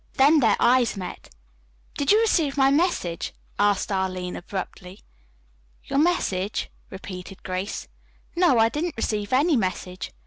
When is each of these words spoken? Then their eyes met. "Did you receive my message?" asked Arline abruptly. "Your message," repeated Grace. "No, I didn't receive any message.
Then 0.13 0.39
their 0.39 0.55
eyes 0.59 0.97
met. 0.97 1.29
"Did 1.95 2.11
you 2.11 2.19
receive 2.21 2.57
my 2.57 2.71
message?" 2.71 3.35
asked 3.59 3.91
Arline 3.91 4.35
abruptly. 4.35 5.03
"Your 5.85 5.99
message," 5.99 6.71
repeated 6.89 7.43
Grace. 7.43 7.87
"No, 8.35 8.57
I 8.57 8.67
didn't 8.67 8.97
receive 8.97 9.31
any 9.31 9.55
message. 9.55 10.11